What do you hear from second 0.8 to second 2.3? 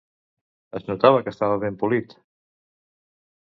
notava que estava ben polit?